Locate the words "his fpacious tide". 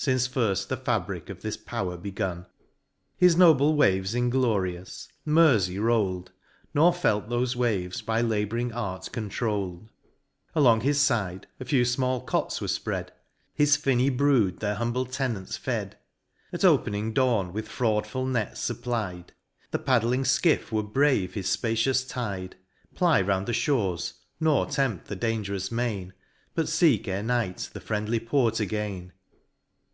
21.34-22.54